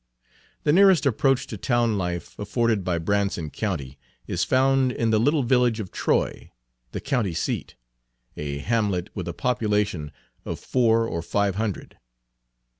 [0.63, 5.43] The nearest approach to town life afforded by Branson County is found in the little
[5.43, 6.51] village of Troy,
[6.91, 7.75] the county seat,
[8.35, 10.11] a hamlet with a population
[10.43, 11.99] of four or five hundred.